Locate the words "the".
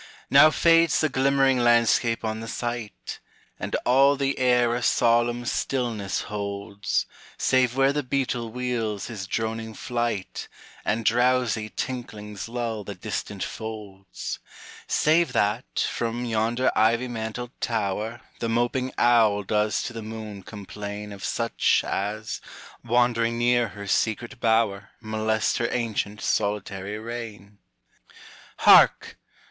0.99-1.09, 2.39-2.47, 4.17-4.39, 7.93-8.01, 12.83-12.95, 18.39-18.49, 19.93-20.01